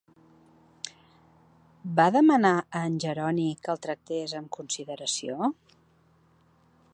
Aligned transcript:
Va 1.99 2.07
demanar 2.15 2.53
a 2.61 2.81
en 2.87 2.95
Jeroni 3.05 3.47
que 3.67 3.73
el 3.75 3.83
tractés 3.85 4.35
amb 4.41 4.51
consideració? 4.59 5.53